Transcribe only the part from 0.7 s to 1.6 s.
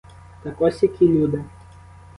які люди?!